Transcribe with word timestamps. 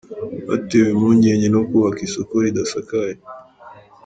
Batewe 0.49 0.87
impungenge 0.91 1.47
no 1.53 1.61
kubaka 1.69 1.99
isoko 2.07 2.33
ridasakaye 2.43 3.15